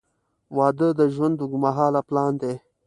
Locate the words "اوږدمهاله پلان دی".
1.43-2.53